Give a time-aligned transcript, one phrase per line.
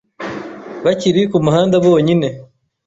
[0.85, 2.27] bakiri ku muhanda bonyine